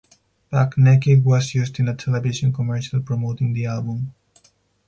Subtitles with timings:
[0.49, 4.15] "Buck Nekkid" was used in a television commercial promoting the album.